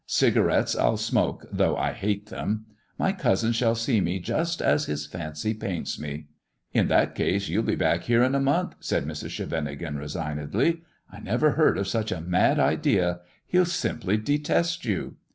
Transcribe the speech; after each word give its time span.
Cigarettes 0.07 0.75
I'll 0.75 0.97
smoke, 0.97 1.45
though 1.51 1.77
I 1.77 1.91
hate 1.93 2.29
them. 2.31 2.65
My 2.97 3.11
cousin 3.13 3.51
shall 3.51 3.75
see 3.75 4.01
me 4.01 4.17
just 4.19 4.59
as 4.59 4.85
his 4.85 5.05
fancy 5.05 5.53
paints 5.53 5.99
me."" 5.99 6.25
In 6.73 6.87
that 6.87 7.13
case 7.13 7.49
you'll 7.49 7.61
be 7.61 7.75
back 7.75 8.05
here 8.05 8.23
in 8.23 8.33
a 8.33 8.39
month," 8.39 8.73
said 8.79 9.05
Mrs. 9.05 9.29
Scheveningen, 9.29 9.97
resignedly." 9.99 10.81
I 11.13 11.19
never 11.19 11.51
heard 11.51 11.77
of 11.77 11.87
such 11.87 12.11
a 12.11 12.19
mad 12.19 12.59
idea. 12.59 13.19
He'll 13.45 13.63
simply 13.65 14.17
detest 14.17 14.85
you." 14.85 15.17